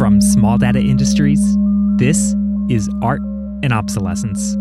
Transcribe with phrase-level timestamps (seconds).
[0.00, 1.58] From Small Data Industries,
[1.96, 2.34] this
[2.70, 3.20] is Art
[3.62, 4.56] and Obsolescence.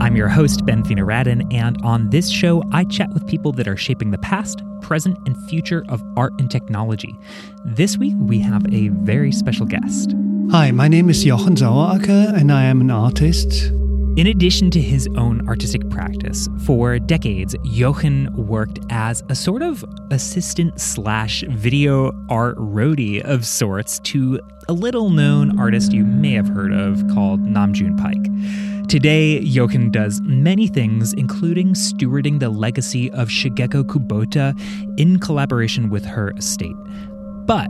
[0.00, 3.76] I'm your host, Ben Radin, and on this show, I chat with people that are
[3.76, 7.16] shaping the past, present, and future of art and technology.
[7.64, 10.16] This week, we have a very special guest.
[10.50, 13.70] Hi, my name is Jochen Saueracker, and I am an artist.
[14.16, 19.84] In addition to his own artistic practice, for decades, Jochen worked as a sort of
[20.12, 24.38] assistant slash video art roadie of sorts to
[24.68, 28.86] a little known artist you may have heard of called Nam June Paik.
[28.88, 34.56] Today, Jochen does many things, including stewarding the legacy of Shigeko Kubota
[34.96, 36.76] in collaboration with her estate.
[37.46, 37.68] But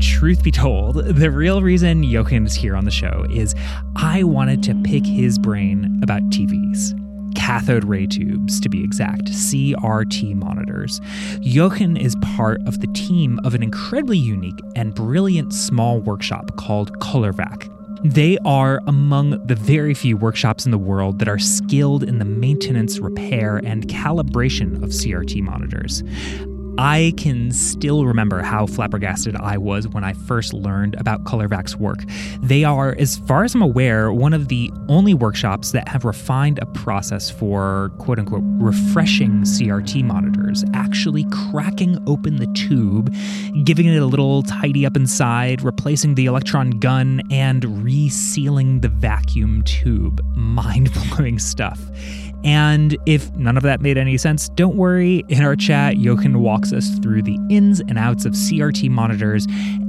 [0.00, 3.54] truth be told, the real reason Jochen is here on the show is
[3.96, 6.96] I wanted to pick his brain about TVs.
[7.36, 11.00] Cathode ray tubes, to be exact, CRT monitors.
[11.40, 16.92] Jochen is part of the team of an incredibly unique and brilliant small workshop called
[16.98, 17.68] ColorVac.
[18.02, 22.24] They are among the very few workshops in the world that are skilled in the
[22.24, 26.02] maintenance, repair, and calibration of CRT monitors.
[26.78, 32.04] I can still remember how flabbergasted I was when I first learned about ColorVac's work.
[32.42, 36.58] They are, as far as I'm aware, one of the only workshops that have refined
[36.60, 43.14] a process for quote unquote refreshing CRT monitors, actually cracking open the tube,
[43.64, 49.62] giving it a little tidy up inside, replacing the electron gun, and resealing the vacuum
[49.64, 50.24] tube.
[50.34, 51.80] Mind blowing stuff.
[52.44, 55.24] And if none of that made any sense, don't worry.
[55.28, 59.46] In our chat, Jochen walks us through the ins and outs of CRT monitors.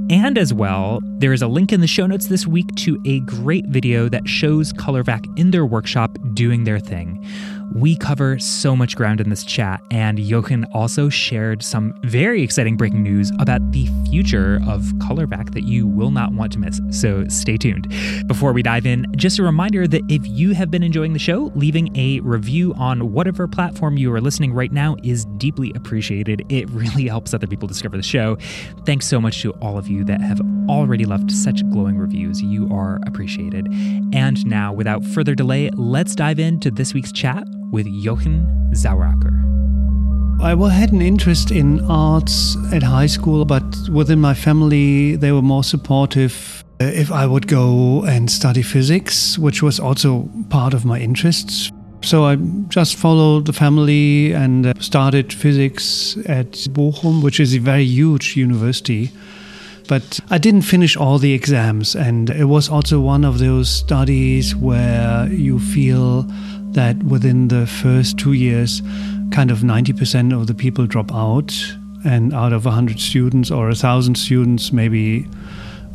[0.10, 3.22] And as well, there is a link in the show notes this week to a
[3.22, 7.26] great video that shows ColorVac in their workshop doing their thing.
[7.74, 12.76] We cover so much ground in this chat, and Jochen also shared some very exciting
[12.76, 16.82] breaking news about the future of ColorVac that you will not want to miss.
[16.92, 17.88] So stay tuned.
[18.28, 21.50] Before we dive in, just a reminder that if you have been enjoying the show,
[21.56, 26.46] leaving a review on whatever platform you are listening right now is deeply appreciated.
[26.50, 28.38] It really helps other people discover the show.
[28.86, 32.42] Thanks so much to all of you that have already left such glowing reviews.
[32.42, 33.68] You are appreciated.
[34.14, 39.42] And now, without further delay, let's dive into this week's chat with Jochen Saueracker.
[40.42, 45.42] I had an interest in arts at high school, but within my family, they were
[45.42, 51.00] more supportive if I would go and study physics, which was also part of my
[51.00, 51.72] interests.
[52.04, 52.38] So I
[52.70, 58.36] just followed the family and uh, started physics at Bochum, which is a very huge
[58.36, 59.12] university.
[59.88, 64.56] But I didn't finish all the exams, and it was also one of those studies
[64.56, 66.26] where you feel
[66.74, 68.82] that within the first two years,
[69.32, 71.54] kind of 90% of the people drop out.
[72.04, 75.28] And out of 100 students or 1,000 students, maybe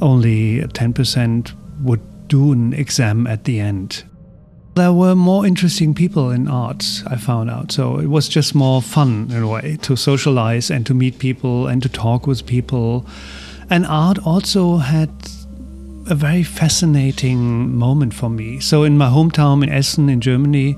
[0.00, 4.04] only 10% would do an exam at the end.
[4.74, 7.72] There were more interesting people in arts, I found out.
[7.72, 11.66] So it was just more fun in a way to socialize and to meet people
[11.66, 13.06] and to talk with people.
[13.70, 15.10] And art also had
[16.08, 18.60] a very fascinating moment for me.
[18.60, 20.76] So, in my hometown in Essen, in Germany,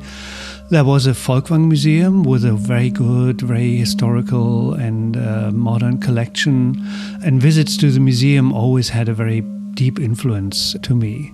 [0.71, 6.77] there was a Folkwang Museum with a very good, very historical and uh, modern collection.
[7.25, 9.43] And visits to the museum always had a very
[9.75, 11.33] deep influence to me.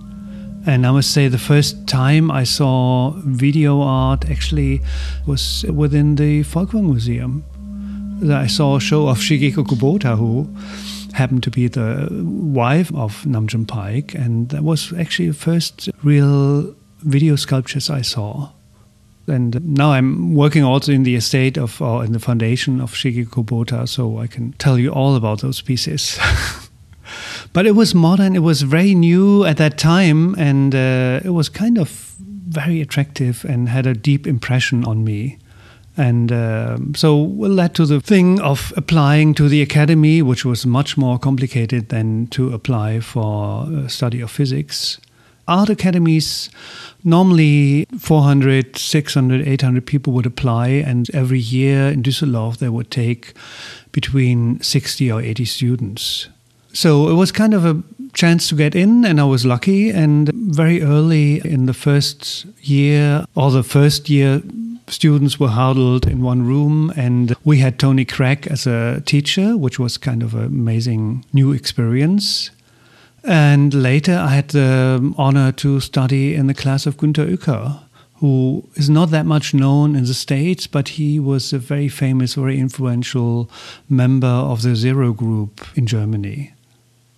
[0.67, 4.81] And I must say, the first time I saw video art actually
[5.25, 7.45] was within the Folkwang Museum.
[8.29, 10.49] I saw a show of Shigeko Kubota, who
[11.15, 15.89] happened to be the wife of Nam June Paik, and that was actually the first
[16.03, 18.49] real video sculptures I saw.
[19.27, 23.25] And now I'm working also in the estate of, or in the foundation of Shigeko
[23.25, 26.19] Kubota, so I can tell you all about those pieces.
[27.53, 31.49] but it was modern, it was very new at that time, and uh, it was
[31.49, 32.15] kind of
[32.47, 35.39] very attractive and had a deep impression on me.
[35.97, 40.97] And uh, so led to the thing of applying to the academy, which was much
[40.97, 44.99] more complicated than to apply for study of physics.
[45.47, 46.49] Art academies,
[47.03, 53.33] normally 400, 600, 800 people would apply, and every year in Düsseldorf they would take
[53.91, 56.27] between 60 or 80 students.
[56.73, 57.81] So it was kind of a
[58.13, 59.91] chance to get in, and I was lucky.
[59.91, 64.41] And very early in the first year, or the first year
[64.87, 69.79] students were huddled in one room, and we had Tony Cragg as a teacher, which
[69.79, 72.51] was kind of an amazing new experience.
[73.23, 77.79] And later, I had the honor to study in the class of Günter Uecker,
[78.15, 82.35] who is not that much known in the States, but he was a very famous,
[82.35, 83.49] very influential
[83.89, 86.53] member of the Zero Group in Germany.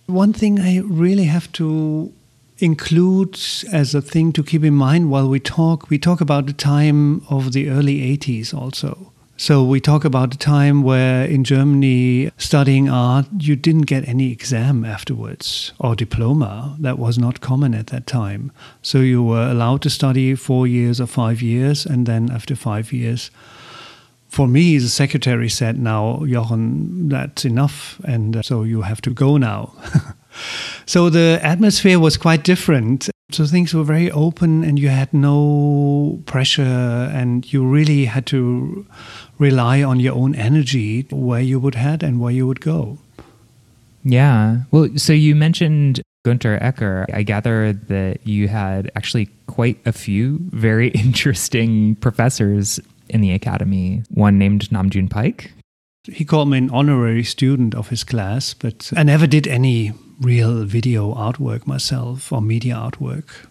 [0.06, 2.12] One thing I really have to
[2.58, 3.38] include
[3.72, 7.22] as a thing to keep in mind while we talk, we talk about the time
[7.28, 9.12] of the early 80s also.
[9.36, 14.32] So we talk about the time where in Germany studying art you didn't get any
[14.32, 16.76] exam afterwards or diploma.
[16.80, 18.50] That was not common at that time.
[18.82, 22.92] So you were allowed to study 4 years or 5 years and then after 5
[22.92, 23.30] years
[24.28, 29.10] for me the secretary said now Jochen that's enough and uh, so you have to
[29.10, 29.72] go now.
[30.86, 33.10] so the atmosphere was quite different.
[33.30, 38.86] So things were very open and you had no pressure and you really had to
[39.38, 42.98] rely on your own energy where you would head and where you would go.
[44.02, 44.62] Yeah.
[44.70, 47.04] Well, so you mentioned Günter Uecker.
[47.12, 54.02] I gather that you had actually quite a few very interesting professors in the academy,
[54.10, 55.50] one named Nam June Paik.
[56.12, 60.64] He called me an honorary student of his class, but I never did any real
[60.64, 63.48] video artwork myself or media artwork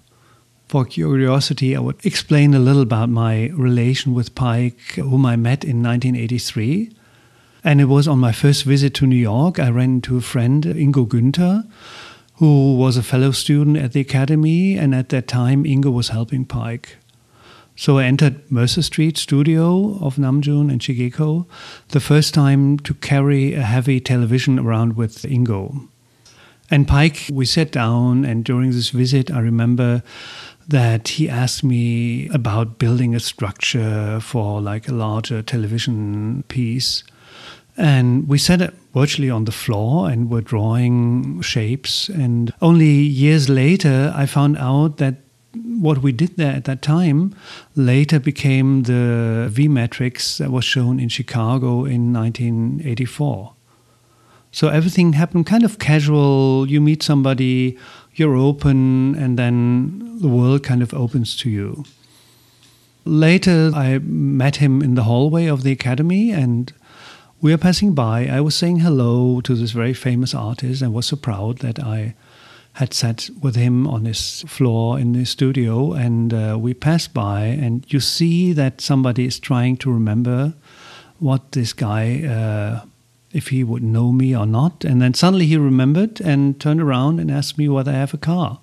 [0.68, 5.64] for curiosity, I would explain a little about my relation with Paik, whom I met
[5.64, 6.92] in 1983.
[7.64, 9.60] And it was on my first visit to New York.
[9.60, 11.70] I ran into a friend, Ingo Günther,
[12.36, 14.78] who was a fellow student at the academy.
[14.78, 16.96] And at that time, Ingo was helping Paik.
[17.80, 21.46] So I entered Mercer Street studio of Nam June and Shigeko
[21.90, 25.88] the first time to carry a heavy television around with Ingo.
[26.72, 30.02] And Paik, we sat down, and during this visit, I remember
[30.68, 37.04] that he asked me about building a structure for like a larger television piece.
[37.78, 42.10] And we sat virtually on the floor and were drawing shapes.
[42.10, 47.36] And only years later, I found out that what we did there at that time
[47.76, 53.54] later became the V matrix that was shown in Chicago in 1984.
[54.52, 56.68] So everything happened kind of casual.
[56.68, 57.78] You meet somebody,
[58.16, 61.86] you're open, and then the world kind of opens to you.
[63.06, 66.74] Later, I met him in the hallway of the academy, and
[67.40, 68.28] we were passing by.
[68.28, 72.16] I was saying hello to this very famous artist and was so proud that I
[72.78, 75.94] had sat with him on his floor in the studio.
[75.94, 80.54] And uh, we passed by, and you see that somebody is trying to remember
[81.20, 82.24] what this guy.
[82.24, 82.86] Uh,
[83.34, 84.86] if he would know me or not.
[84.86, 88.18] And then suddenly he remembered and turned around and asked me whether I have a
[88.18, 88.60] car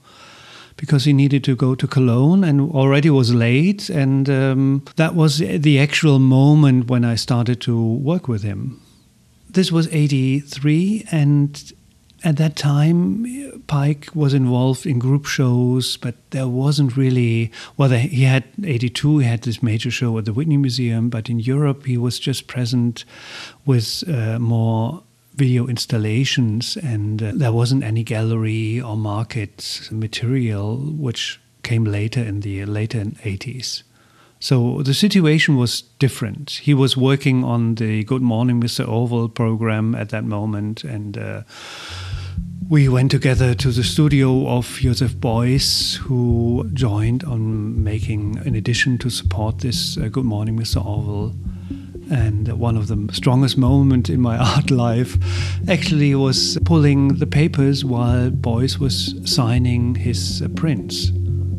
[0.76, 3.88] because he needed to go to Cologne and already was late.
[3.88, 8.80] And um, that was the actual moment when I started to work with him.
[9.48, 11.72] This was 83, and
[12.24, 13.24] at that time,
[13.66, 17.52] Paik was involved in group shows, but there wasn't really.
[17.76, 21.38] Well, he had 82, he had this major show at the Whitney Museum, but in
[21.38, 23.04] Europe, he was just present
[23.66, 25.02] with uh, more
[25.34, 32.40] video installations, and uh, there wasn't any gallery or market material, which came later in
[32.40, 33.82] the later 80s.
[34.44, 36.60] So the situation was different.
[36.62, 38.86] He was working on the Good Morning Mr.
[38.86, 41.42] Orwell program at that moment, and uh,
[42.68, 48.98] we went together to the studio of Joseph Beuys, who joined on making an edition
[48.98, 50.84] to support this uh, Good Morning, Mr.
[50.84, 51.34] Orwell.
[52.10, 55.16] And one of the strongest moments in my art life
[55.68, 61.10] actually was pulling the papers while Beuys was signing his uh, prints.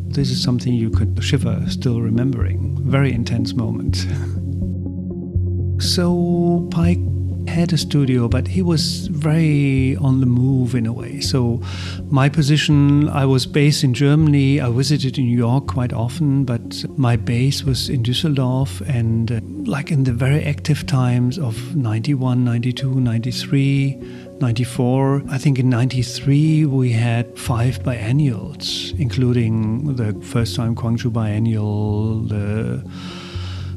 [0.08, 2.76] This is something you could shiver still remembering.
[2.82, 3.96] Very intense moment.
[5.82, 7.15] so Paik
[7.56, 11.20] had a studio, but he was very on the move in a way.
[11.20, 11.62] So,
[12.10, 14.60] my position, I was based in Germany.
[14.60, 18.82] I visited New York quite often, but my base was in Düsseldorf.
[18.86, 23.94] And uh, like in the very active times of 91, 92, 93,
[24.38, 32.20] 94, I think in 93 we had five biennials, including the first time Gwangju Biennial,
[32.20, 32.84] the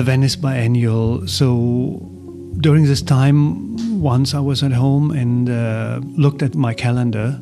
[0.03, 1.25] Venice Biennial.
[1.27, 2.18] So
[2.57, 7.39] during this time, once I was at home and uh, looked at my calendar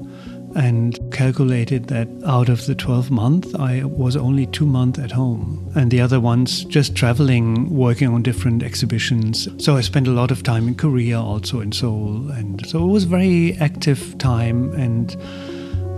[0.56, 5.72] and calculated that out of the 12 months, I was only two months at home,
[5.76, 9.48] and the other ones just traveling, working on different exhibitions.
[9.64, 12.92] So I spent a lot of time in Korea, also in Seoul, and so it
[12.92, 15.16] was very active time and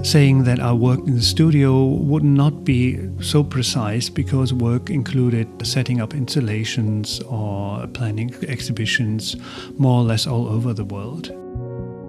[0.03, 5.48] saying that our work in the studio would not be so precise because work included
[5.65, 9.36] setting up installations or planning exhibitions
[9.77, 11.32] more or less all over the world.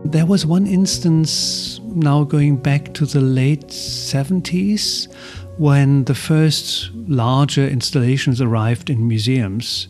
[0.05, 5.13] There was one instance now going back to the late 70s
[5.59, 9.89] when the first larger installations arrived in museums.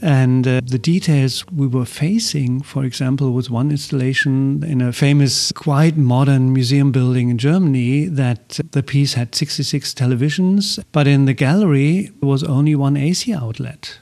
[0.00, 5.50] And uh, the details we were facing, for example, was one installation in a famous,
[5.52, 11.34] quite modern museum building in Germany that the piece had 66 televisions, but in the
[11.34, 13.98] gallery was only one AC outlet.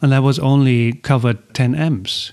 [0.00, 2.32] And that was only covered 10 amps.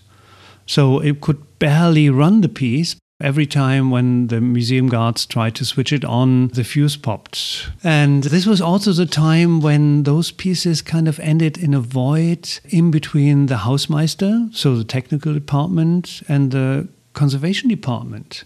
[0.66, 5.66] So it could barely run the piece, Every time when the museum guards tried to
[5.66, 7.70] switch it on, the fuse popped.
[7.84, 12.60] And this was also the time when those pieces kind of ended in a void
[12.70, 18.44] in between the Hausmeister, so the technical department, and the conservation department.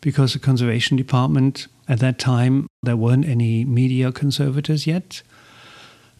[0.00, 5.22] Because the conservation department at that time, there weren't any media conservators yet.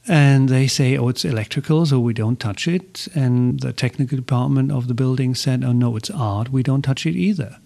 [0.08, 3.08] And they say, oh, it's electrical, so we don't touch it.
[3.14, 7.06] And the technical department of the building said, oh, no, it's art, we don't touch
[7.06, 7.58] it either.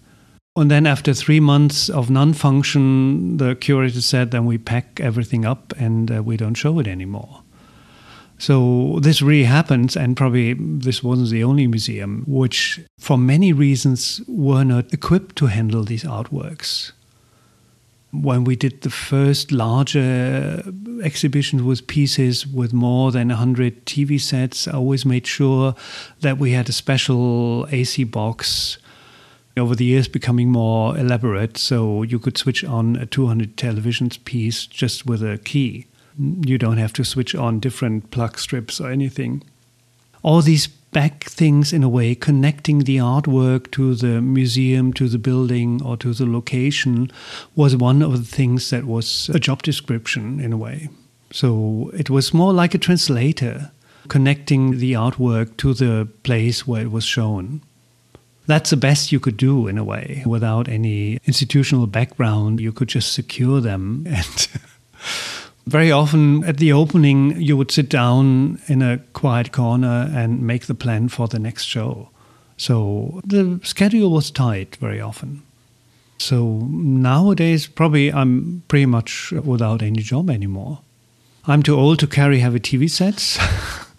[0.57, 5.71] And then after three months of non-function, the curator said, then we pack everything up
[5.77, 7.43] and uh, we don't show it anymore.
[8.39, 14.21] So this really happens, and probably this wasn't the only museum which, for many reasons,
[14.27, 16.91] were not equipped to handle these artworks.
[18.11, 20.63] When we did the first larger
[21.03, 25.75] exhibitions with pieces with more than 100 TV sets, I always made sure
[26.21, 28.77] that we had a special AC box
[29.57, 31.57] over the years becoming more elaborate.
[31.57, 35.87] So you could switch on a 200 televisions piece just with a key.
[36.17, 39.43] You don't have to switch on different plug strips or anything.
[40.23, 45.19] All these back things, in a way, connecting the artwork to the museum, to the
[45.19, 47.11] building, or to the location,
[47.55, 50.89] was one of the things that was a job description, in a way.
[51.31, 53.71] So it was more like a translator,
[54.07, 57.61] connecting the artwork to the place where it was shown.
[58.47, 60.23] That's the best you could do in a way.
[60.25, 64.07] Without any institutional background, you could just secure them.
[64.17, 64.47] And
[65.67, 70.65] very often at the opening, you would sit down in a quiet corner and make
[70.65, 72.09] the plan for the next show.
[72.55, 75.43] So the schedule was tight very often.
[76.17, 80.79] So nowadays, probably I'm pretty much without any job anymore.
[81.45, 83.37] I'm too old to carry heavy TV sets.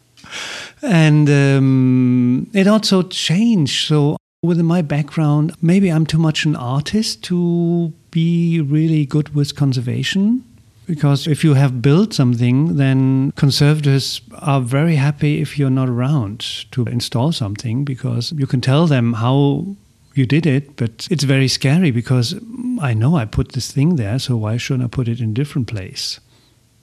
[0.82, 3.86] and um, it also changed.
[3.86, 9.56] So Within my background, maybe I'm too much an artist to be really good with
[9.56, 10.44] conservation.
[10.86, 16.38] Because if you have built something, then conservators are very happy if you're not around
[16.70, 19.66] to install something because you can tell them how
[20.14, 22.36] you did it, but it's very scary because
[22.80, 25.34] I know I put this thing there, so why shouldn't I put it in a
[25.34, 26.20] different place?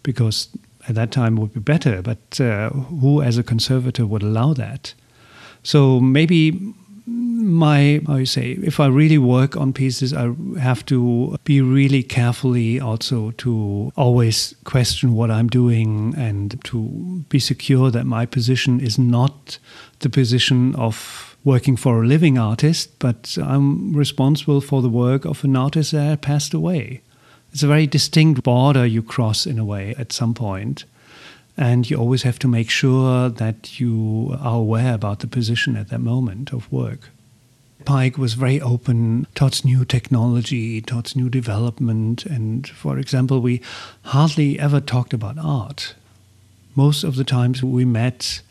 [0.04, 0.50] Because
[0.90, 4.94] at that time would be better, but uh, who as a conservator would allow that?
[5.64, 6.76] So maybe
[7.36, 12.02] my how you say if i really work on pieces i have to be really
[12.02, 18.80] carefully also to always question what i'm doing and to be secure that my position
[18.80, 19.58] is not
[20.00, 25.44] the position of working for a living artist but i'm responsible for the work of
[25.44, 27.02] an artist that passed away
[27.52, 30.86] it's a very distinct border you cross in a way at some point
[31.58, 35.90] and you always have to make sure that you are aware about the position at
[35.90, 37.10] that moment of work.
[37.86, 42.26] Paik was very open towards new technology, towards new development.
[42.26, 43.62] And for example, we
[44.04, 45.96] hardly ever talked about art.
[46.76, 48.42] Most of the times we met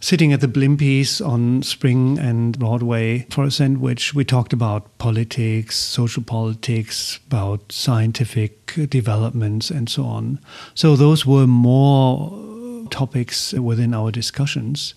[0.00, 5.76] sitting at the Blimpies on Spring and Broadway for a sandwich, we talked about politics,
[5.76, 10.38] social politics, about scientific developments, and so on.
[10.74, 14.94] So those were more topics within our discussions.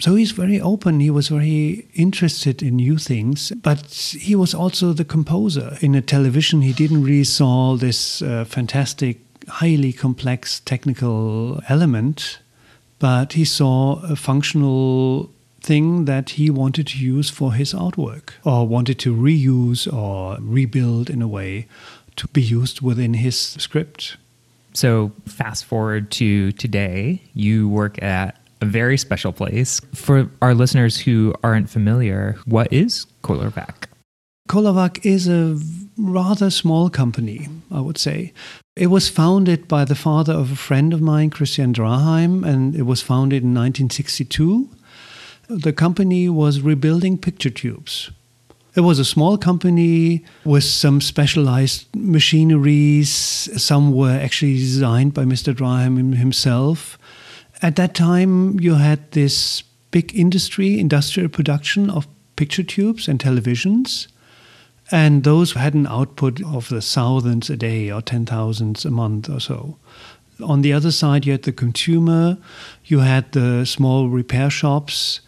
[0.00, 1.00] So he's very open.
[1.00, 5.76] He was very interested in new things, but he was also the composer.
[5.80, 12.38] In a television, he didn't really saw this uh, fantastic, highly complex technical element
[13.02, 15.28] but he saw a functional
[15.60, 21.10] thing that he wanted to use for his artwork or wanted to reuse or rebuild
[21.10, 21.66] in a way
[22.14, 24.16] to be used within his script.
[24.72, 29.80] So, fast forward to today, you work at a very special place.
[29.94, 33.86] For our listeners who aren't familiar, what is ColorVac?
[34.48, 35.58] ColorVac is a
[35.96, 38.32] rather small company, I would say.
[38.76, 42.82] It was founded by the father of a friend of mine, Christian Draheim, and it
[42.82, 44.68] was founded in 1962.
[45.48, 48.10] The company was rebuilding picture tubes.
[48.74, 53.10] It was a small company with some specialized machineries.
[53.10, 55.54] Some were actually designed by Mr.
[55.54, 56.98] Draheim himself.
[57.62, 64.08] At that time, you had this big industry, industrial production of picture tubes and televisions.
[64.90, 69.30] And those had an output of the thousands a day or ten thousands a month
[69.30, 69.78] or so.
[70.42, 72.36] On the other side, you had the consumer,
[72.84, 75.20] you had the small repair shops,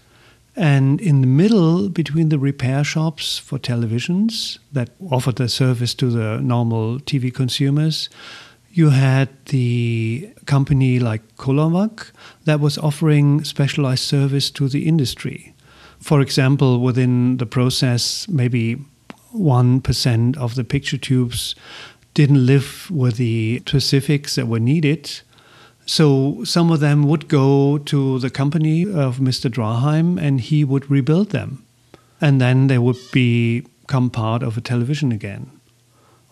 [0.57, 6.11] and in the middle, between the repair shops for televisions that offered the service to
[6.11, 8.09] the normal TV consumers,
[8.77, 12.11] you had the company like ColorVac
[12.45, 15.55] that was offering specialized service to the industry.
[16.01, 18.77] For example, within the process, maybe
[19.33, 21.55] 1% of the picture tubes
[22.15, 25.21] didn't live with the specifics that were needed.
[25.87, 29.49] So some of them would go to the company of Mr.
[29.49, 31.65] Draheim and he would rebuild them.
[32.21, 35.51] And then they would become part of a television again.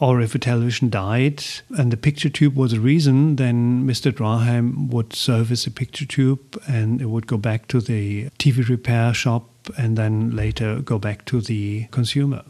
[0.02, 1.44] Or if a television died
[1.78, 4.10] and the picture tube was a reason, then Mr.
[4.10, 9.14] Draheim would service a picture tube and it would go back to the TV repair
[9.14, 9.44] shop
[9.78, 12.42] and then later go back to the consumer.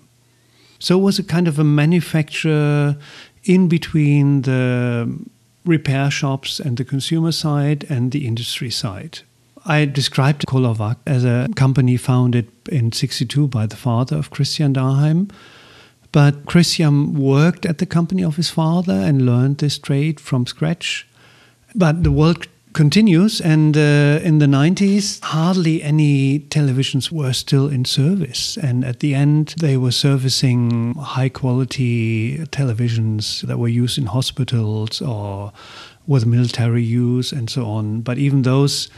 [0.79, 2.97] So it was a kind of a manufacturer
[3.45, 5.15] in between the
[5.67, 9.19] repair shops and the consumer side and the industry side.
[9.67, 15.31] I described ColorVac as a company founded in 62 by the father of Christian Draheim
[16.13, 21.09] but Christian worked at the company of his father and learned this trade from scratch.
[21.75, 27.85] But the world continues, and uh, in the 90s, hardly any televisions were still in
[27.85, 28.57] service.
[28.57, 35.01] And at the end, they were servicing high quality televisions that were used in hospitals
[35.01, 35.53] or
[36.07, 38.01] with military use and so on.
[38.01, 38.89] But even those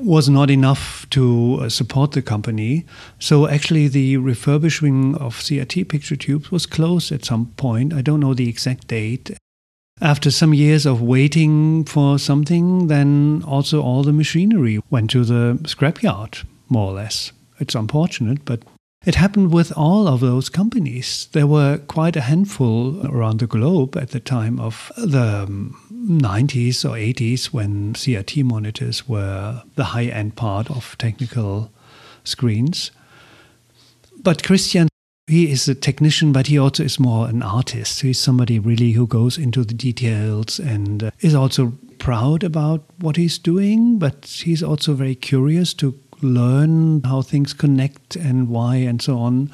[0.00, 2.84] was not enough to uh, support the company.
[3.18, 7.92] So actually, the refurbishing of CRT picture tubes was closed at some point.
[7.92, 9.36] I don't know the exact date.
[10.00, 15.58] After some years of waiting for something, then also all the machinery went to the
[15.62, 17.32] scrapyard, more or less.
[17.58, 18.60] It's unfortunate, but
[19.06, 21.28] it happened with all of those companies.
[21.30, 26.90] There were quite a handful around the globe at the time of the 90s um,
[26.90, 31.70] or 80s when CRT monitors were the high end part of technical
[32.24, 32.90] screens.
[34.22, 34.88] But Christian,
[35.28, 38.00] he is a technician, but he also is more an artist.
[38.00, 43.16] He's somebody really who goes into the details and uh, is also proud about what
[43.16, 49.00] he's doing, but he's also very curious to learn how things connect and why and
[49.02, 49.50] so on.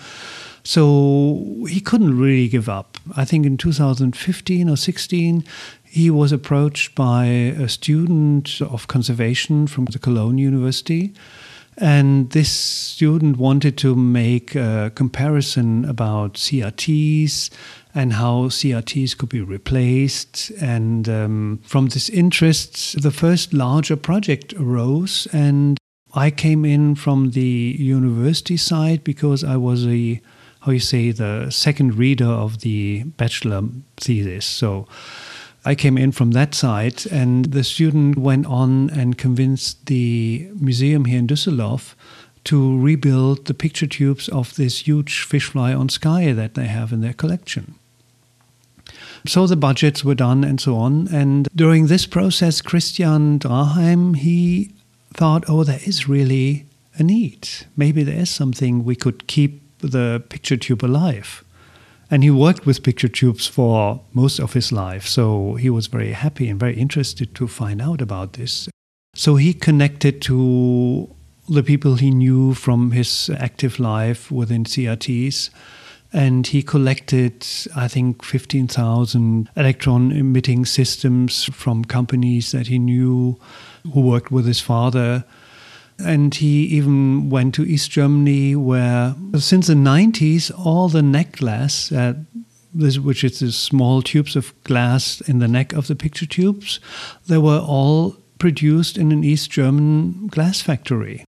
[0.65, 2.99] So he couldn't really give up.
[3.17, 5.45] I think in 2015 or 16,
[5.85, 11.13] he was approached by a student of conservation from the Cologne University.
[11.79, 17.51] And this student wanted to make a comparison about CRTs
[17.95, 20.51] and how CRTs could be replaced.
[20.61, 25.27] And um, from this interest, the first larger project arose.
[25.33, 25.79] And
[26.15, 30.21] I came in from the university side because I was a
[30.61, 33.63] how you say the second reader of the bachelor
[33.97, 34.47] thesis.
[34.47, 34.87] So
[35.65, 41.05] I came in from that side, and the student went on and convinced the museum
[41.05, 41.95] here in Düsseldorf
[42.45, 46.93] to rebuild the picture tubes of this huge fish fly on sky that they have
[46.93, 47.75] in their collection.
[49.27, 51.09] So the budgets were done and so on.
[51.13, 54.73] And during this process, Christian Draheim, he
[55.15, 57.49] thought, oh, there is really a need.
[57.77, 61.45] Maybe there is something we could keep the picture tube alive.
[62.11, 66.13] And he worked with picture tubes for most of his life, so he was very
[66.13, 68.69] happy and very interested to find out about this.
[69.15, 71.09] So he connected to
[71.49, 75.51] the people he knew from his active life within CRTs.
[76.15, 83.39] And he collected, I think, 15,000 electron emitting systems from companies that he knew
[83.93, 85.25] who worked with his father.
[85.99, 91.93] And he even went to East Germany, where since the 90s, all the neck glass,
[91.93, 92.15] uh,
[92.75, 96.81] this, which is the small tubes of glass in the neck of the picture tubes,
[97.27, 101.25] they were all produced in an East German glass factory.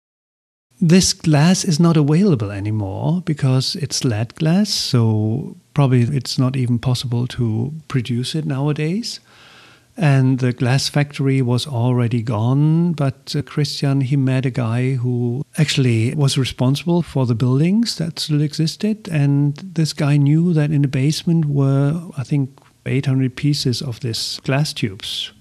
[0.80, 6.78] This glass is not available anymore because it's lead glass, so probably it's not even
[6.78, 9.20] possible to produce it nowadays
[9.96, 12.92] and the glass factory was already gone.
[12.92, 18.18] But uh, Christian, he met a guy who actually was responsible for the buildings that
[18.18, 19.08] still existed.
[19.08, 24.40] And this guy knew that in the basement were, I think, 800 pieces of this
[24.40, 25.32] glass tubes.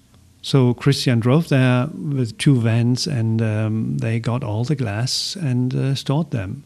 [0.42, 5.74] So Christian drove there with two vans and um, they got all the glass and
[5.74, 6.66] uh, stored them.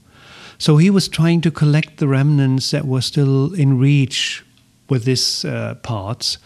[0.57, 4.43] So he was trying to collect the remnants that were still in reach
[4.89, 6.37] with these uh, parts.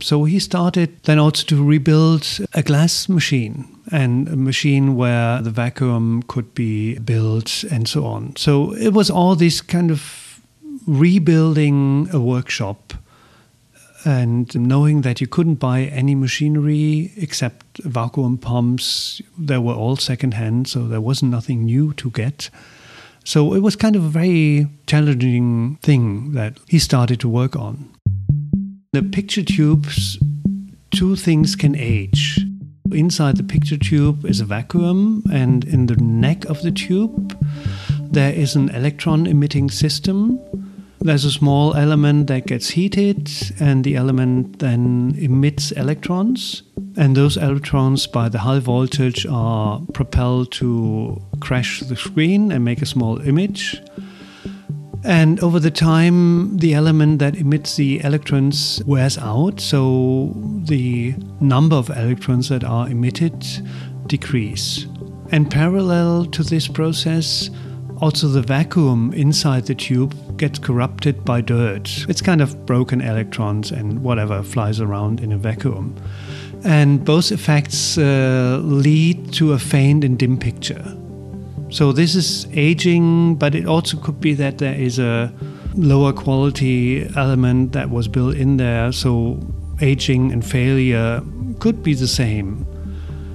[0.00, 5.50] So he started then also to rebuild a glass machine and a machine where the
[5.50, 8.34] vacuum could be built and so on.
[8.36, 10.40] So it was all this kind of
[10.86, 12.94] rebuilding a workshop
[14.04, 20.68] And knowing that you couldn't buy any machinery except vacuum pumps, they were all secondhand,
[20.68, 22.48] so there wasn't nothing new to get.
[23.24, 27.94] So it was kind of a very challenging thing that he started to work on.
[28.92, 30.18] The picture tubes,
[30.90, 32.40] two things can age.
[32.92, 37.38] Inside the picture tube is a vacuum, and in the neck of the tube,
[38.10, 40.40] there is an electron emitting system
[41.00, 46.62] there's a small element that gets heated, and the element then emits electrons.
[46.96, 52.82] And those electrons, by the high voltage, are propelled to crash the screen and make
[52.82, 53.80] a small image.
[55.02, 60.34] And over the time, the element that emits the electrons wears out, so
[60.66, 63.46] the number of electrons that are emitted
[64.06, 64.86] decrease.
[65.32, 67.48] And parallel to this process,
[68.00, 72.06] also, the vacuum inside the tube gets corrupted by dirt.
[72.08, 75.94] It's kind of broken electrons and whatever flies around in a vacuum.
[76.64, 80.96] And both effects uh, lead to a faint and dim picture.
[81.68, 85.30] So, this is aging, but it also could be that there is a
[85.74, 88.92] lower quality element that was built in there.
[88.92, 89.38] So,
[89.82, 91.22] aging and failure
[91.58, 92.66] could be the same.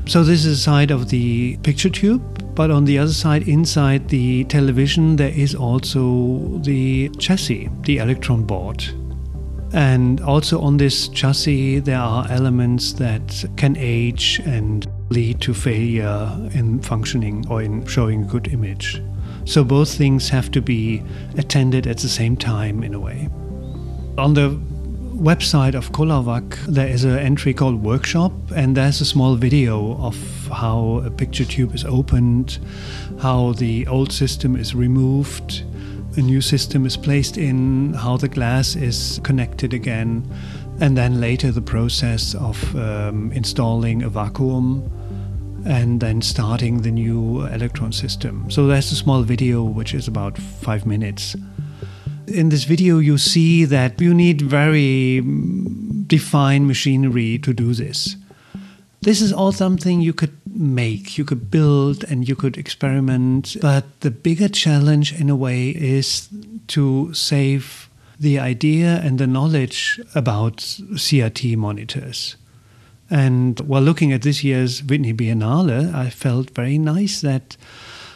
[0.07, 2.34] So, this is a side of the picture tube.
[2.55, 8.43] But on the other side, inside the television, there is also the chassis, the electron
[8.43, 8.83] board.
[9.73, 16.31] And also on this chassis, there are elements that can age and lead to failure
[16.53, 19.01] in functioning or in showing a good image.
[19.43, 21.03] So both things have to be
[21.37, 23.27] attended at the same time in a way.
[24.17, 24.57] On the
[25.15, 30.15] website of ColorVac, there is an entry called Workshop, and there's a small video of
[30.51, 32.59] how a picture tube is opened,
[33.19, 35.63] how the old system is removed,
[36.17, 40.29] a new system is placed in, how the glass is connected again,
[40.79, 44.91] and then later the process of um, installing a vacuum
[45.65, 48.49] and then starting the new electron system.
[48.51, 51.35] So there's a small video which is about five minutes.
[52.27, 55.21] In this video, you see that you need very
[56.07, 58.15] defined machinery to do this.
[59.01, 63.57] This is all something you could make, you could build, and you could experiment.
[63.61, 66.27] But the bigger challenge, in a way, is
[66.67, 72.35] to save the idea and the knowledge about CRT monitors.
[73.09, 77.57] And while looking at this year's Whitney Biennale, I felt very nice that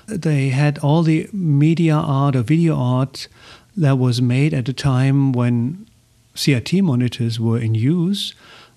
[0.07, 3.27] they had all the media art or video art
[3.75, 5.87] that was made at a time when
[6.35, 8.33] CRT monitors were in use,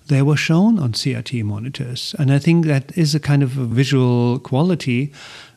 [0.07, 2.15] they were shown on CRT monitors.
[2.19, 5.13] And I think that is a kind of a visual quality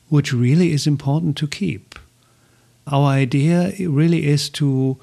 [0.09, 1.99] which really is important to keep.
[2.87, 4.97] Our idea really is to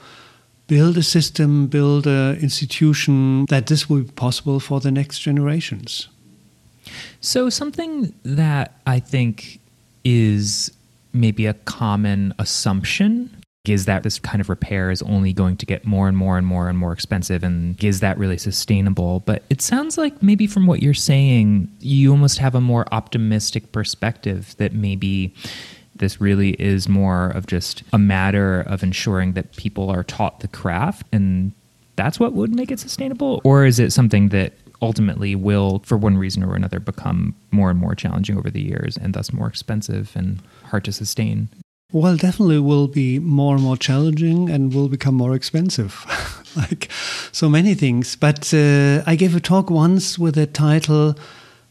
[0.67, 6.07] build a system, build an institution that this will be possible for the next generations.
[7.19, 9.59] So, something that I think
[10.05, 10.71] is
[11.11, 15.86] maybe a common assumption is that this kind of repair is only going to get
[15.86, 19.21] more and more and more and more expensive and is that really sustainable.
[19.21, 23.71] But it sounds like maybe from what you're saying you almost have a more optimistic
[23.71, 25.34] perspective that maybe
[25.95, 30.49] this really is more of just a matter of ensuring that people are taught the
[30.49, 31.54] craft and
[31.95, 33.39] that's what would make it sustainable?
[33.45, 37.80] Or is it something that ultimately will for one reason or another become more and
[37.80, 41.47] more challenging over the years and thus more expensive and hard to sustain
[41.93, 46.03] well, definitely will be more and more challenging and will become more expensive,
[46.56, 46.91] like
[47.32, 48.15] so many things.
[48.15, 51.15] But uh, I gave a talk once with a title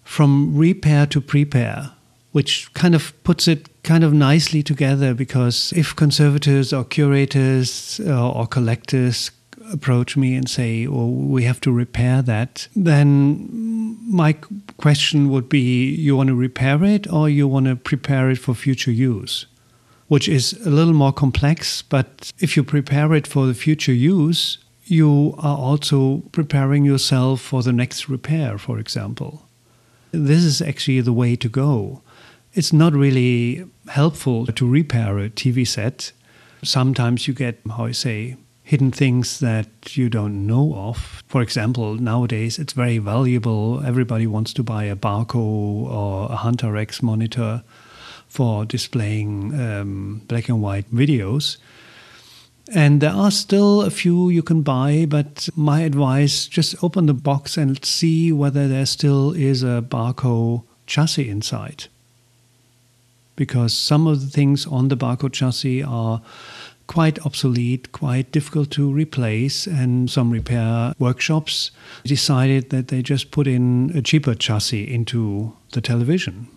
[0.05, 1.91] From Repair to Prepare,
[2.31, 8.13] which kind of puts it kind of nicely together because if conservators or curators or,
[8.13, 9.33] uh, or collectors
[9.73, 14.35] approach me and say, "Oh, we have to repair that," then my
[14.77, 18.55] question would be, "You want to repair it, or you want to prepare it for
[18.55, 19.47] future use?"
[20.13, 21.81] Which is a little more complex.
[21.81, 27.63] But if you prepare it for the future use, you are also preparing yourself for
[27.63, 29.49] the next repair, for example.
[30.11, 32.03] This is actually the way to go.
[32.53, 36.13] It's not really helpful to repair a TV set.
[36.63, 41.23] Sometimes you get, how I say, hidden things that you don't know of.
[41.27, 43.83] For example, nowadays it's very valuable.
[43.83, 47.63] Everybody wants to buy a Barco or a Hunter X monitor
[48.33, 51.59] for displaying um, black and white videos.
[52.73, 57.13] And there are still a few you can buy, but my advice just open the
[57.13, 61.89] box and see whether there still is a Barco chassis inside.
[63.37, 66.23] Because some of the things on the Barco chassis are
[66.87, 71.71] quite obsolete, quite difficult to replace, and some repair workshops
[72.05, 76.49] decided that they just put in a cheaper chassis into the television.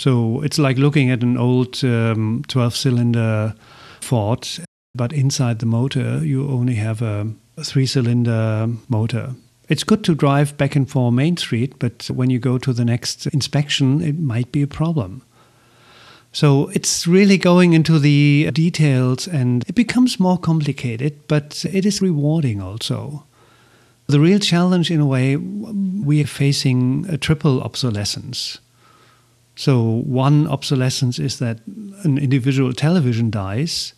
[0.00, 3.54] So it's like looking at an old um, 12 cylinder
[4.00, 4.48] Ford,
[4.94, 7.26] but inside the motor, you only have a,
[7.62, 9.34] three cylinder motor.
[9.68, 12.86] It's good to drive back and forth Main Street, but when you go to the
[12.86, 15.20] next inspection, it might be a problem.
[16.32, 22.00] So it's really going into the details and it becomes more complicated, but it is
[22.00, 23.24] rewarding also.
[24.06, 28.60] The real challenge, in a way, we are facing a triple obsolescence.
[29.60, 31.58] So, one obsolescence is that
[32.02, 33.92] an individual television dies.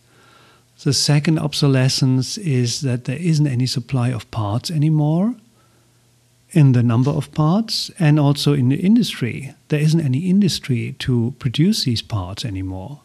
[0.83, 5.35] The second obsolescence is that there isn't any supply of parts anymore
[6.51, 9.55] in the number of parts and also in the industry.
[9.69, 12.99] There isn't any industry to produce these parts anymore.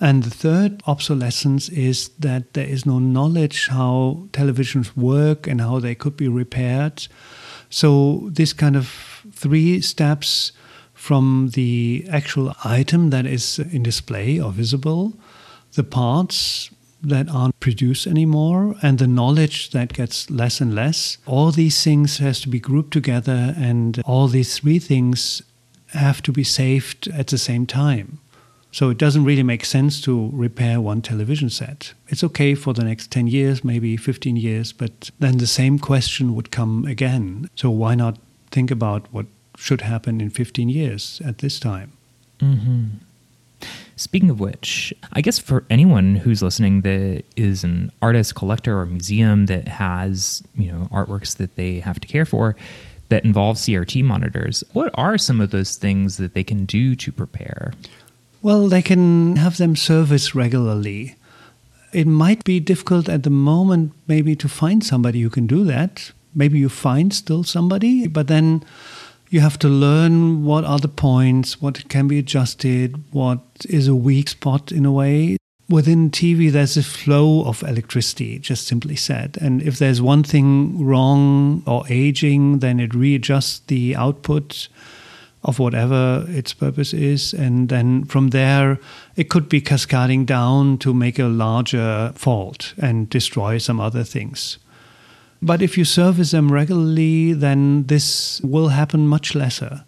[0.00, 5.78] And the third obsolescence is that there is no knowledge how televisions work and how
[5.78, 7.06] they could be repaired.
[7.68, 8.88] So, this kind of
[9.30, 10.52] three steps
[11.04, 15.12] from the actual item that is in display or visible,
[15.74, 16.70] the parts
[17.02, 21.18] that aren't produced anymore, and the knowledge that gets less and less.
[21.26, 25.42] All these things has to be grouped together, and all these three things
[25.88, 28.18] have to be saved at the same time.
[28.72, 31.92] So it doesn't really make sense to repair one television set.
[32.08, 36.34] It's okay for the next 10 years, maybe 15 years, but then the same question
[36.34, 37.50] would come again.
[37.56, 38.16] So why not
[38.50, 41.92] think about what should happen in 15 years at this time.
[42.40, 42.86] Mm-hmm.
[43.96, 48.86] Speaking of which, I guess for anyone who's listening that is an artist, collector, or
[48.86, 52.56] museum that has, you know, artworks that they have to care for
[53.08, 57.12] that involve CRT monitors, what are some of those things that they can do to
[57.12, 57.72] prepare?
[58.42, 61.16] Well, they can have them serviced regularly.
[61.92, 66.10] It might be difficult at the moment, maybe, to find somebody who can do that.
[66.34, 68.64] Maybe you find still somebody, but then
[69.34, 73.94] you have to learn what are the points, what can be adjusted, what is a
[73.94, 75.36] weak spot in a way.
[75.68, 79.36] Within TV, there's a flow of electricity, just simply said.
[79.40, 84.68] And if there's one thing wrong or aging, then it readjusts the output
[85.42, 87.34] of whatever its purpose is.
[87.34, 88.78] And then from there,
[89.16, 94.58] it could be cascading down to make a larger fault and destroy some other things.
[95.44, 99.84] But if you service them regularly, then this will happen much lesser.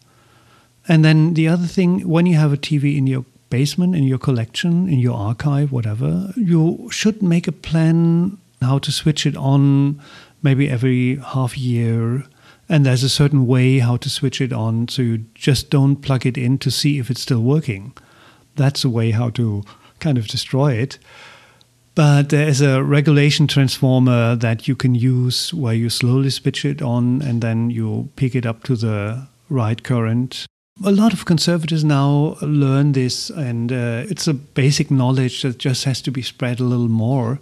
[0.86, 4.18] And then the other thing, when you have a TV in your basement, in your
[4.18, 9.98] collection, in your archive, whatever, you should make a plan how to switch it on
[10.42, 12.24] maybe every half year.
[12.68, 16.26] And there's a certain way how to switch it on, so you just don't plug
[16.26, 17.94] it in to see if it's still working.
[18.56, 19.64] That's a way how to
[20.00, 20.98] kind of destroy it.
[21.96, 26.82] But there is a regulation transformer that you can use where you slowly switch it
[26.82, 30.44] on and then you pick it up to the right current.
[30.84, 35.84] A lot of conservators now learn this, and uh, it's a basic knowledge that just
[35.84, 37.38] has to be spread a little more.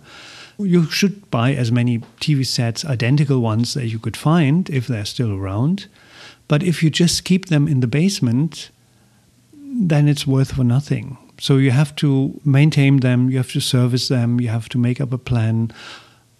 [0.56, 5.04] You should buy as many TV sets, identical ones, that you could find if they're
[5.04, 5.88] still around.
[6.46, 8.70] But if you just keep them in the basement,
[9.52, 11.18] then it's worth for nothing.
[11.44, 14.98] So you have to maintain them, you have to service them, you have to make
[14.98, 15.74] up a plan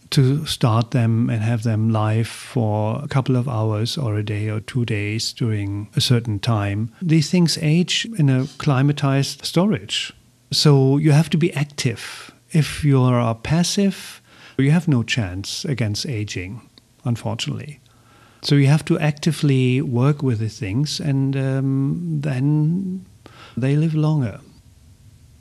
[0.09, 4.49] to start them and have them live for a couple of hours or a day
[4.49, 6.91] or two days during a certain time.
[7.03, 10.11] These things age in a climatized storage.
[10.51, 12.33] So you have to be active.
[12.53, 14.23] If you are passive,
[14.57, 16.63] you have no chance against aging,
[17.05, 17.79] unfortunately.
[18.41, 23.05] So you have to actively work with the things, and um, then
[23.55, 24.41] they live longer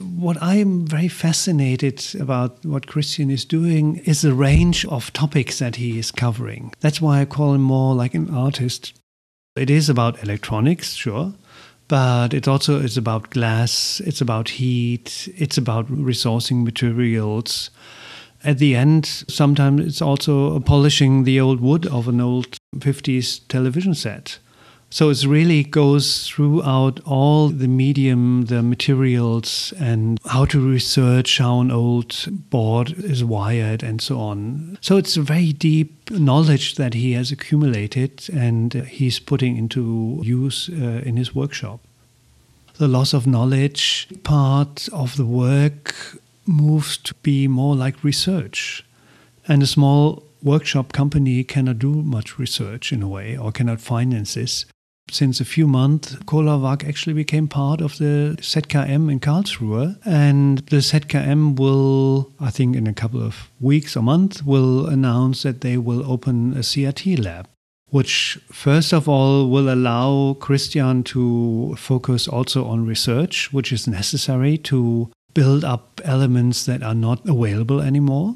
[0.04, 5.76] what I'm very fascinated about what Christian is doing is the range of topics that
[5.76, 6.72] he is covering.
[6.80, 8.92] That's why I call him more like an artist.
[9.56, 11.34] It is about electronics, sure,
[11.88, 17.70] but it also is about glass, it's about heat, it's about resourcing materials.
[18.42, 23.94] At the end, sometimes it's also polishing the old wood of an old 50s television
[23.94, 24.38] set.
[24.94, 31.58] So it really goes throughout all the medium, the materials, and how to research how
[31.58, 32.14] an old
[32.48, 34.78] board is wired and so on.
[34.80, 40.68] So it's a very deep knowledge that he has accumulated and he's putting into use
[40.68, 41.80] uh, in his workshop.
[42.78, 45.96] The loss of knowledge part of the work
[46.46, 48.84] moves to be more like research.
[49.48, 54.34] And a small workshop company cannot do much research in a way or cannot finance
[54.34, 54.66] this.
[55.10, 59.96] Since a few months, Cola actually became part of the ZKM in Karlsruhe.
[60.04, 65.42] And the ZKM will, I think in a couple of weeks or months, will announce
[65.42, 67.48] that they will open a CRT lab
[67.90, 74.58] which first of all will allow Christian to focus also on research, which is necessary
[74.58, 78.34] to build up elements that are not available anymore,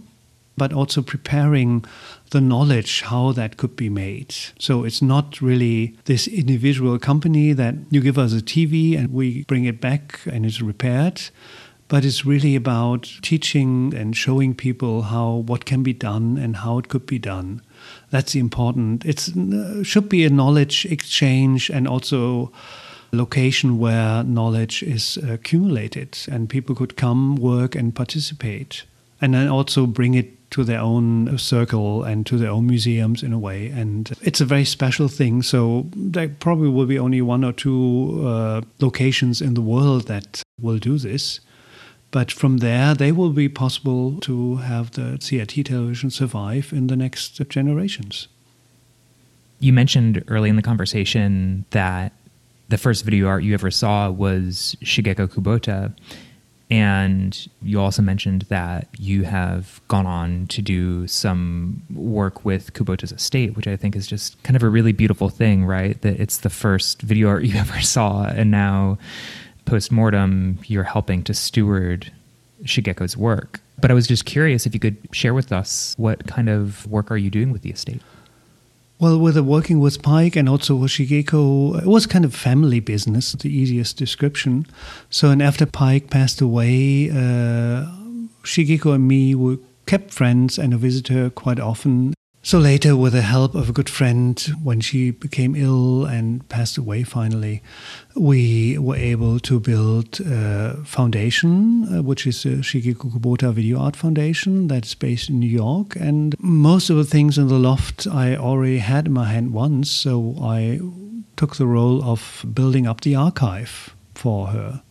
[0.59, 1.85] but also preparing
[2.31, 4.35] the knowledge how that could be made.
[4.59, 9.45] So it's not really this individual company that you give us a TV and we
[9.45, 11.23] bring it back and it's repaired,
[11.89, 16.77] but it's really about teaching and showing people how what can be done and how
[16.79, 17.63] it could be done.
[18.11, 19.07] That's important.
[19.07, 19.31] It
[19.87, 22.53] should be a knowledge exchange and also
[23.11, 28.85] location where knowledge is accumulated and people could come, work, and participate.
[29.21, 33.33] And then also bring it to their own circle and to their own museums in
[33.33, 33.69] a way.
[33.69, 35.43] And it's a very special thing.
[35.43, 40.43] So there probably will be only one or two uh, locations in the world that
[40.61, 41.41] will do this.
[42.11, 46.97] But from there, they will be possible to have the CRT television survive in the
[46.97, 48.29] next generations.
[49.61, 52.13] You mentioned early in the conversation that
[52.69, 55.95] the first video art you ever saw was Shigeko Kubota.
[56.71, 63.11] And you also mentioned that you have gone on to do some work with Kubota's
[63.11, 66.01] estate, which I think is just kind of a really beautiful thing, right?
[66.03, 68.99] That it's the first video art you ever saw, and now
[69.65, 72.13] post mortem, you're helping to steward
[72.65, 73.61] Shigeko's work.
[73.81, 77.11] But I was just curious if you could share with us what kind of work
[77.11, 78.03] are you doing with the estate?
[79.01, 83.49] Well, with working with Paik and also Shigeko, it was kind of family business, the
[83.49, 84.67] easiest description.
[85.09, 87.87] So, and after Paik passed away, uh,
[88.43, 92.13] Shigeko and me were kept friends and I visit her quite often.
[92.49, 96.79] So later, with the help of a good friend, when she became ill and passed
[96.79, 97.63] away finally,
[98.17, 103.97] we were able to build a foundation, uh, which is the Shigeko Kubota Video Art
[103.97, 105.95] Foundation, that's based in New York.
[105.97, 109.91] And most of the things in the loft I already had in my hand once,
[109.91, 110.81] so I
[111.37, 114.83] took the role of building up the archive for her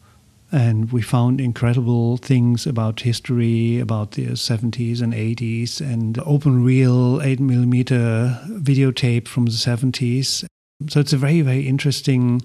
[0.52, 7.22] and we found incredible things about history, about the 70s and 80s, and open reel
[7.22, 10.46] 8 millimeter videotape from the 70s.
[10.90, 12.42] So it's a very, very interesting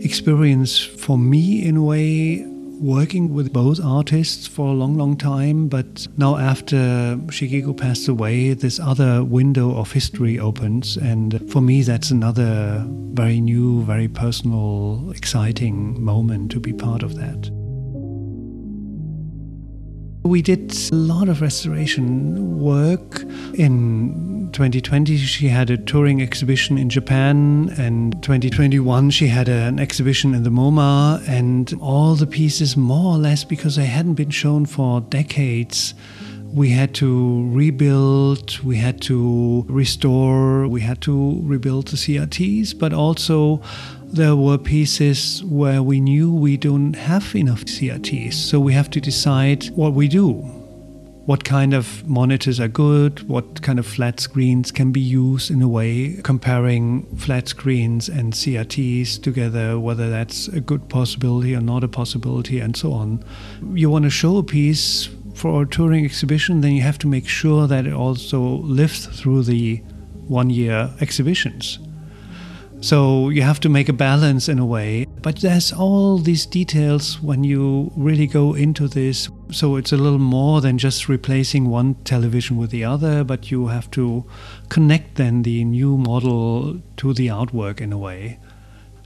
[0.00, 2.51] experience for me in a way
[2.82, 5.68] working with both artists for a long, long time.
[5.68, 6.76] But now, after
[7.28, 10.96] Shigeko passed away, this other window of history opens.
[10.96, 17.14] And for me, that's another very new, very personal, exciting moment to be part of
[17.16, 17.61] that.
[20.24, 23.22] We did a lot of restoration work.
[23.54, 30.32] In 2020, she had a touring exhibition in Japan, and 2021, she had an exhibition
[30.32, 34.64] in the MoMA, and all the pieces, more or less, because they hadn't been shown
[34.64, 35.92] for decades.
[36.54, 42.92] We had to rebuild, we had to restore, we had to rebuild the CRTs, but
[42.92, 43.60] also
[44.12, 49.00] there were pieces where we knew we don't have enough CRTs, so we have to
[49.00, 50.34] decide what we do.
[51.24, 53.26] What kind of monitors are good?
[53.26, 58.34] What kind of flat screens can be used in a way, comparing flat screens and
[58.34, 63.24] CRTs together, whether that's a good possibility or not a possibility, and so on.
[63.72, 67.26] You want to show a piece for a touring exhibition, then you have to make
[67.26, 69.76] sure that it also lives through the
[70.26, 71.78] one year exhibitions.
[72.82, 75.06] So you have to make a balance in a way.
[75.22, 79.28] But there's all these details when you really go into this.
[79.52, 83.68] So it's a little more than just replacing one television with the other, but you
[83.68, 84.24] have to
[84.68, 88.40] connect then the new model to the artwork in a way.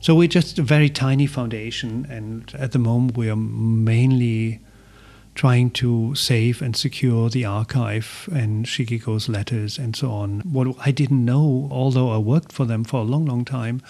[0.00, 4.60] So we're just a very tiny foundation, and at the moment we are mainly
[5.36, 10.40] trying to save and secure the archive and Shigeko's letters and so on.
[10.40, 13.82] What I didn't know, although I worked for them for a long, long time,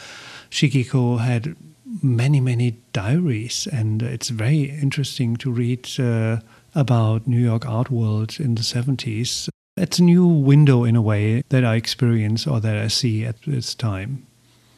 [0.51, 1.57] Shigeko had
[2.03, 6.41] many, many diaries, and it's very interesting to read uh,
[6.75, 9.49] about New York art world in the 70s.
[9.77, 13.41] It's a new window in a way that I experience or that I see at
[13.43, 14.27] this time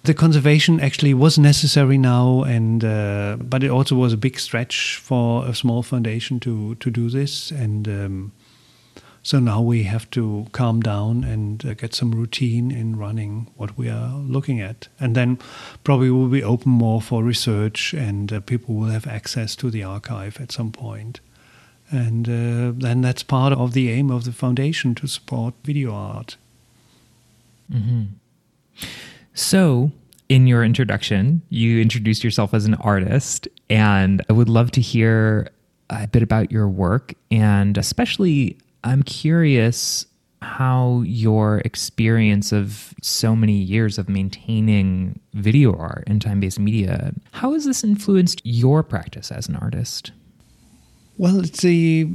[0.04, 4.96] the conservation actually was necessary now, and uh, but it also was a big stretch
[4.96, 8.32] for a small foundation to to do this, and um,
[9.22, 13.76] so now we have to calm down and uh, get some routine in running what
[13.76, 15.38] we are looking at, and then
[15.84, 19.82] probably we'll be open more for research, and uh, people will have access to the
[19.82, 21.20] archive at some point.
[21.90, 26.36] And uh, then that's part of the aim of the foundation to support video art.
[27.72, 28.04] Mm-hmm.
[29.38, 29.92] So,
[30.28, 35.48] in your introduction, you introduced yourself as an artist, and I would love to hear
[35.90, 37.14] a bit about your work.
[37.30, 40.06] And especially, I'm curious
[40.42, 47.14] how your experience of so many years of maintaining video art and time based media,
[47.30, 50.10] how has this influenced your practice as an artist?
[51.16, 52.08] Well, it's the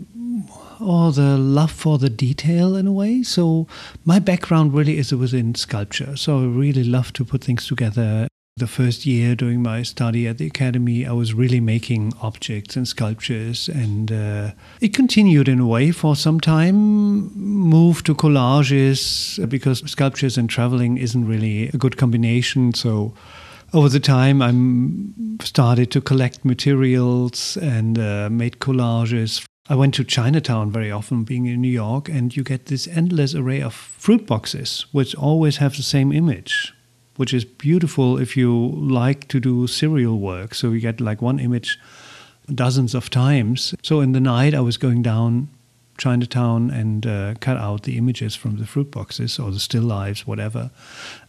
[0.79, 3.23] or the love for the detail in a way.
[3.23, 3.67] So
[4.05, 6.15] my background really is within sculpture.
[6.15, 8.27] So I really love to put things together.
[8.57, 12.87] The first year during my study at the academy, I was really making objects and
[12.87, 17.35] sculptures, and uh, it continued in a way for some time.
[17.35, 22.75] Moved to collages because sculptures and traveling isn't really a good combination.
[22.75, 23.15] So
[23.73, 24.53] over the time, I
[25.43, 31.45] started to collect materials and uh, made collages I went to Chinatown very often, being
[31.45, 35.77] in New York, and you get this endless array of fruit boxes, which always have
[35.77, 36.73] the same image,
[37.15, 40.53] which is beautiful if you like to do serial work.
[40.53, 41.79] So you get like one image
[42.53, 43.73] dozens of times.
[43.83, 45.47] So in the night, I was going down
[45.97, 50.27] Chinatown and uh, cut out the images from the fruit boxes or the still lives,
[50.27, 50.71] whatever,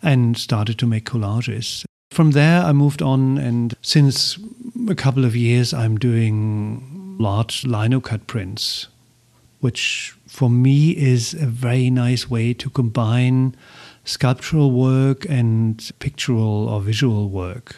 [0.02, 1.84] and started to make collages.
[2.10, 4.38] From there, I moved on, and since
[4.88, 8.88] a couple of years, I'm doing large lino cut prints,
[9.60, 13.54] which for me is a very nice way to combine
[14.04, 17.76] sculptural work and pictorial or visual work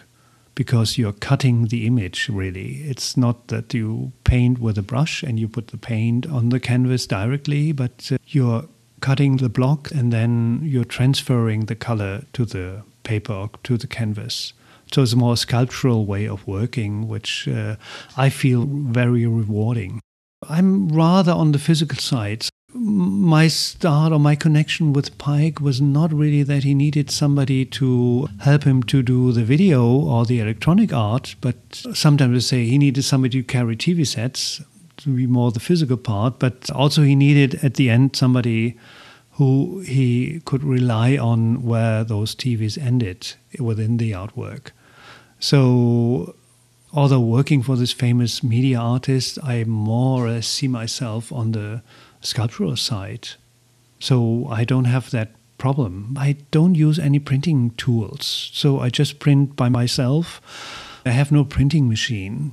[0.57, 2.83] because you're cutting the image really.
[2.83, 6.59] It's not that you paint with a brush and you put the paint on the
[6.59, 8.65] canvas directly, but uh, you're
[9.01, 13.87] cutting the block and then you're transferring the color to the paper or to the
[13.87, 14.53] canvas.
[14.93, 17.77] So it's a more sculptural way of working, which uh,
[18.17, 20.01] I feel very rewarding.
[20.49, 22.47] I'm rather on the physical side.
[22.73, 28.29] My start or my connection with Paik was not really that he needed somebody to
[28.41, 31.57] help him to do the video or the electronic art, but
[31.95, 34.63] sometimes they say he needed somebody to carry TV sets
[34.99, 38.77] to be more the physical part, but also he needed at the end somebody
[39.37, 44.71] who he could rely on where those TVs ended within the artwork.
[45.39, 46.35] So,
[46.93, 51.83] although working for this famous media artist, I more or less see myself on the
[52.23, 53.29] sculptural side.
[54.01, 56.17] So, I don't have that problem.
[56.19, 58.51] I don't use any printing tools.
[58.55, 60.41] So, I just print by myself.
[61.05, 62.53] I have no printing machine.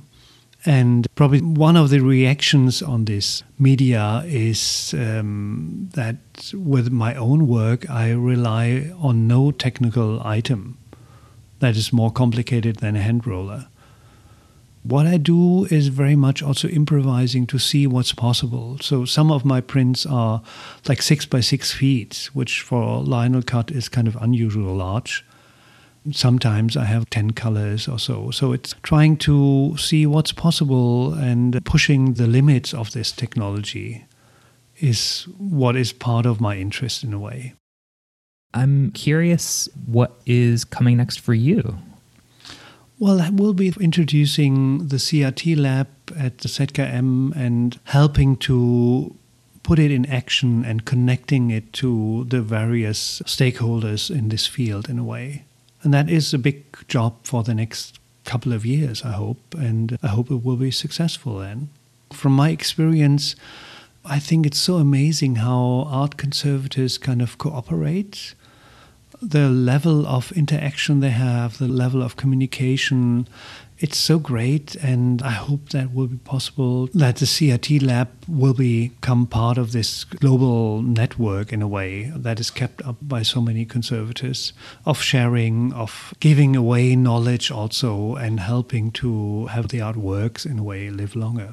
[0.66, 6.16] And probably one of the reactions on this media is um, that
[6.54, 10.78] with my own work, I rely on no technical item
[11.60, 13.68] that is more complicated than a hand roller.
[14.82, 18.78] What I do is very much also improvising to see what's possible.
[18.80, 20.42] So some of my prints are
[20.86, 25.24] like six by six feet, which for lino cut is kind of unusual large.
[26.12, 28.30] Sometimes I have 10 colors or so.
[28.30, 34.04] So it's trying to see what's possible and pushing the limits of this technology
[34.78, 37.54] is what is part of my interest in a way.
[38.52, 41.78] I'm curious what is coming next for you.
[42.98, 49.14] Well, we'll be introducing the CRT lab at the ZKM and helping to
[49.64, 54.98] put it in action and connecting it to the various stakeholders in this field in
[54.98, 55.44] a way.
[55.84, 59.98] And that is a big job for the next couple of years, I hope, and
[60.02, 61.68] I hope it will be successful then.
[62.12, 63.36] From my experience,
[64.04, 68.34] I think it's so amazing how art conservators kind of cooperate
[69.30, 73.26] the level of interaction they have, the level of communication,
[73.78, 74.74] it's so great.
[74.76, 79.72] And I hope that will be possible, that the CRT lab will become part of
[79.72, 84.52] this global network in a way that is kept up by so many conservators
[84.86, 90.62] of sharing, of giving away knowledge also, and helping to have the artworks in a
[90.62, 91.50] way live longer.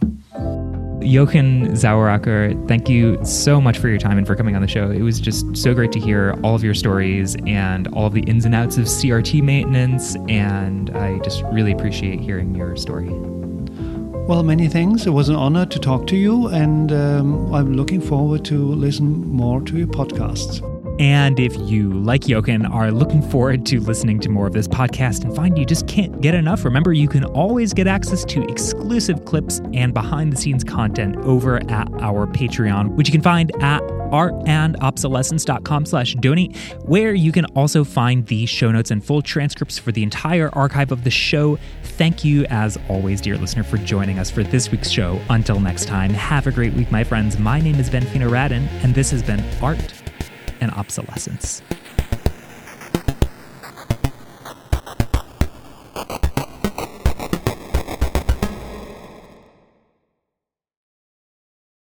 [1.01, 4.91] Jochen Saueracker, thank you so much for your time and for coming on the show.
[4.91, 8.21] It was just so great to hear all of your stories and all of the
[8.21, 13.09] ins and outs of CRT maintenance, and I just really appreciate hearing your story.
[13.09, 15.05] Well, many thanks.
[15.05, 19.27] It was an honor to talk to you, and um, I'm looking forward to listen
[19.27, 20.70] more to your podcasts.
[21.01, 25.23] And if you, like Jochen, are looking forward to listening to more of this podcast
[25.23, 29.25] and find you just can't get enough, remember you can always get access to exclusive
[29.25, 33.81] clips and behind the scenes content over at our Patreon, which you can find at
[33.81, 39.91] artandobsolescence.com slash donate, where you can also find the show notes and full transcripts for
[39.91, 41.57] the entire archive of the show.
[41.81, 45.19] Thank you, as always, dear listener, for joining us for this week's show.
[45.31, 47.39] Until next time, have a great week, my friends.
[47.39, 49.79] My name is Ben Fino-Radin, and this has been Art
[50.61, 51.61] and obsolescence.